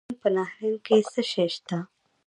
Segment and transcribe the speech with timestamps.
[0.01, 1.77] د بغلان په نهرین کې څه شی شته؟